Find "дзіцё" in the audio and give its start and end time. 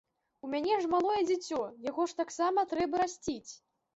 1.31-1.59